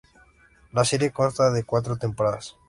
La 0.71 0.83
serie 0.83 1.11
consta 1.11 1.51
de 1.51 1.63
cuatro 1.63 1.95
temporadas. 1.95 2.57